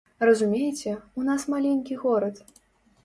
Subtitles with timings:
[0.27, 2.45] Разумееце, у нас маленькі горад.